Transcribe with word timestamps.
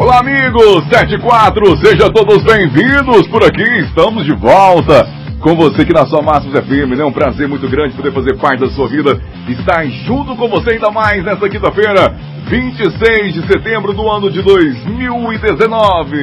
Olá, 0.00 0.20
amigos! 0.20 0.84
74, 0.84 1.76
sejam 1.78 2.08
todos 2.10 2.44
bem-vindos 2.44 3.26
por 3.26 3.42
aqui. 3.42 3.64
Estamos 3.80 4.24
de 4.24 4.32
volta 4.32 5.04
com 5.40 5.56
você 5.56 5.82
aqui 5.82 5.92
na 5.92 6.06
sua 6.06 6.22
Máximos 6.22 6.56
FM. 6.60 7.00
É 7.00 7.04
um 7.04 7.10
prazer 7.10 7.48
muito 7.48 7.68
grande 7.68 7.96
poder 7.96 8.12
fazer 8.12 8.38
parte 8.38 8.60
da 8.60 8.68
sua 8.68 8.86
vida, 8.86 9.20
estar 9.48 9.84
junto 10.06 10.36
com 10.36 10.48
você 10.48 10.74
ainda 10.74 10.92
mais 10.92 11.24
nesta 11.24 11.48
quinta-feira, 11.48 12.14
26 12.48 13.34
de 13.34 13.46
setembro 13.48 13.92
do 13.92 14.08
ano 14.08 14.30
de 14.30 14.40
2019. 14.40 16.16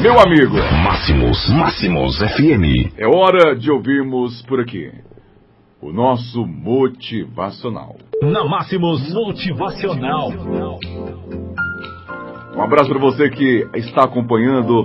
Meu 0.00 0.18
amigo. 0.18 0.56
Máximos, 0.82 1.50
Máximos 1.50 2.16
FM. 2.16 2.94
É 2.96 3.06
hora 3.06 3.54
de 3.56 3.70
ouvirmos 3.70 4.40
por 4.46 4.58
aqui 4.58 4.90
o 5.82 5.92
nosso 5.92 6.46
motivacional. 6.46 7.96
Na 8.22 8.44
Máximos 8.44 9.12
Motivacional. 9.14 10.30
Um 12.60 12.64
abraço 12.64 12.90
para 12.90 12.98
você 12.98 13.30
que 13.30 13.66
está 13.74 14.04
acompanhando 14.04 14.84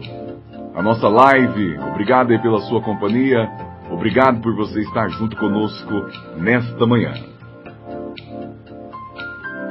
a 0.74 0.82
nossa 0.82 1.10
live. 1.10 1.78
Obrigado 1.92 2.32
aí 2.32 2.42
pela 2.42 2.62
sua 2.62 2.82
companhia. 2.82 3.50
Obrigado 3.92 4.40
por 4.40 4.56
você 4.56 4.80
estar 4.80 5.10
junto 5.10 5.36
conosco 5.36 5.92
nesta 6.38 6.88
manhã. 6.88 7.14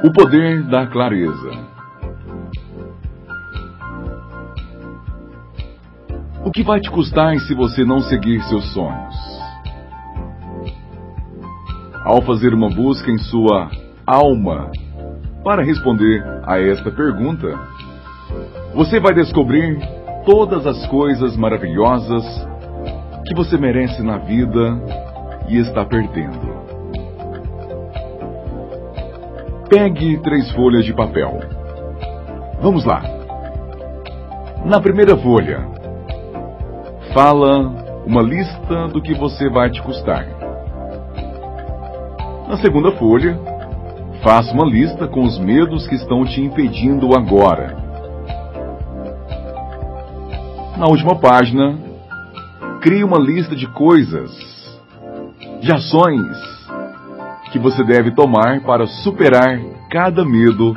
O 0.03 0.13
poder 0.13 0.61
da 0.69 0.85
clareza. 0.85 1.49
O 6.45 6.51
que 6.51 6.61
vai 6.61 6.79
te 6.79 6.91
custar 6.91 7.35
se 7.39 7.55
você 7.55 7.83
não 7.83 8.01
seguir 8.01 8.39
seus 8.43 8.71
sonhos? 8.71 9.15
Ao 12.03 12.21
fazer 12.21 12.53
uma 12.53 12.69
busca 12.69 13.09
em 13.09 13.17
sua 13.17 13.71
alma 14.05 14.69
para 15.43 15.63
responder 15.63 16.23
a 16.43 16.59
esta 16.59 16.91
pergunta, 16.91 17.47
você 18.73 18.99
vai 18.99 19.13
descobrir 19.13 19.79
todas 20.25 20.65
as 20.65 20.85
coisas 20.87 21.37
maravilhosas 21.37 22.23
que 23.25 23.35
você 23.35 23.57
merece 23.57 24.01
na 24.03 24.17
vida 24.17 24.77
e 25.47 25.57
está 25.57 25.85
perdendo. 25.85 26.55
Pegue 29.69 30.17
três 30.19 30.51
folhas 30.51 30.85
de 30.85 30.93
papel. 30.93 31.39
Vamos 32.61 32.85
lá. 32.85 33.01
Na 34.65 34.79
primeira 34.79 35.15
folha, 35.17 35.67
fala 37.13 37.71
uma 38.05 38.21
lista 38.21 38.87
do 38.87 39.01
que 39.01 39.13
você 39.13 39.49
vai 39.49 39.69
te 39.69 39.81
custar. 39.81 40.25
Na 42.47 42.57
segunda 42.57 42.91
folha, 42.91 43.39
faça 44.23 44.53
uma 44.53 44.65
lista 44.65 45.07
com 45.07 45.23
os 45.23 45.39
medos 45.39 45.87
que 45.87 45.95
estão 45.95 46.23
te 46.25 46.41
impedindo 46.41 47.15
agora. 47.15 47.84
Na 50.77 50.87
última 50.87 51.15
página, 51.15 51.79
crie 52.81 53.01
uma 53.01 53.17
lista 53.17 53.55
de 53.55 53.65
coisas, 53.65 54.29
de 55.61 55.71
ações 55.71 56.37
que 57.53 57.57
você 57.57 57.81
deve 57.81 58.11
tomar 58.11 58.59
para 58.59 58.85
superar 58.85 59.57
cada 59.89 60.25
medo 60.25 60.75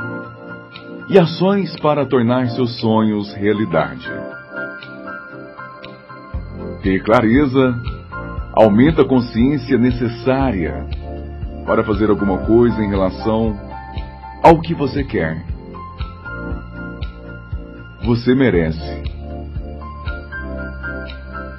e 1.08 1.18
ações 1.18 1.74
para 1.80 2.06
tornar 2.06 2.48
seus 2.50 2.78
sonhos 2.78 3.34
realidade. 3.34 4.08
Ter 6.80 7.02
clareza 7.02 7.74
aumenta 8.54 9.02
a 9.02 9.08
consciência 9.08 9.76
necessária 9.76 10.86
para 11.66 11.82
fazer 11.82 12.08
alguma 12.08 12.38
coisa 12.38 12.80
em 12.84 12.88
relação 12.88 13.58
ao 14.44 14.60
que 14.60 14.74
você 14.74 15.02
quer. 15.02 15.44
Você 18.04 18.32
merece 18.32 19.17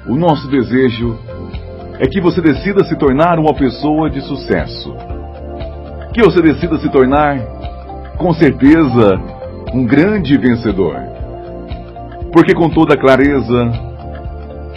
o 0.06 0.16
nosso 0.16 0.48
desejo 0.48 1.18
é 1.98 2.06
que 2.06 2.20
você 2.20 2.40
decida 2.40 2.84
se 2.84 2.96
tornar 2.96 3.38
uma 3.38 3.54
pessoa 3.54 4.08
de 4.08 4.20
sucesso. 4.22 4.94
Que 6.12 6.22
você 6.22 6.40
decida 6.40 6.78
se 6.78 6.88
tornar, 6.90 7.38
com 8.16 8.32
certeza, 8.32 9.20
um 9.72 9.84
grande 9.84 10.36
vencedor. 10.38 10.96
Porque 12.32 12.54
com 12.54 12.68
toda 12.70 12.96
clareza 12.96 13.70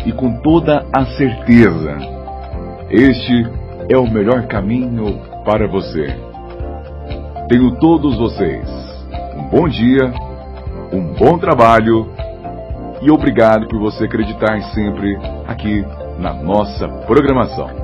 e 0.06 0.12
com 0.12 0.41
toda 0.41 0.85
a 0.94 1.06
certeza, 1.06 1.97
este 2.89 3.47
é 3.89 3.97
o 3.97 4.09
melhor 4.09 4.47
caminho 4.47 5.19
para 5.45 5.67
você. 5.67 6.16
Tenho 7.47 7.75
todos 7.79 8.17
vocês 8.17 8.83
um 9.38 9.44
bom 9.50 9.67
dia, 9.67 10.13
um 10.91 11.13
bom 11.13 11.38
trabalho 11.38 12.12
e 13.03 13.12
obrigado 13.12 13.68
por 13.68 13.80
você 13.80 14.06
acreditar 14.06 14.62
sempre 14.74 15.18
aqui 15.46 15.86
na 16.18 16.34
nossa 16.34 16.88
programação. 17.06 17.82